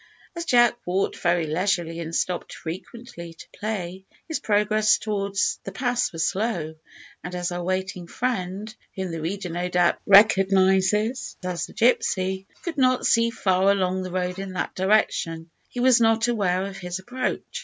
As 0.35 0.45
Jack 0.45 0.77
walked 0.87 1.15
very 1.17 1.45
leisurely 1.45 1.99
and 1.99 2.15
stopped 2.15 2.55
frequently 2.55 3.35
to 3.35 3.47
play, 3.53 4.03
his 4.27 4.39
progress 4.39 4.97
towards 4.97 5.59
the 5.63 5.71
pass 5.71 6.11
was 6.11 6.25
slow, 6.27 6.73
and 7.23 7.35
as 7.35 7.51
our 7.51 7.61
waiting 7.63 8.07
friend, 8.07 8.75
whom 8.95 9.11
the 9.11 9.21
reader 9.21 9.49
no 9.49 9.69
doubt 9.69 9.99
recognises 10.07 11.37
as 11.45 11.67
the 11.67 11.73
gypsy, 11.75 12.47
could 12.63 12.79
not 12.79 13.05
see 13.05 13.29
far 13.29 13.71
along 13.71 14.01
the 14.01 14.09
road 14.09 14.39
in 14.39 14.53
that 14.53 14.73
direction, 14.73 15.51
he 15.69 15.79
was 15.79 16.01
not 16.01 16.27
aware 16.27 16.65
of 16.65 16.77
his 16.79 16.97
approach. 16.97 17.59